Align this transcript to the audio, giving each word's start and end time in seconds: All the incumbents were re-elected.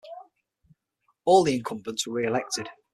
All 1.25 1.43
the 1.43 1.53
incumbents 1.55 2.07
were 2.07 2.15
re-elected. 2.21 2.69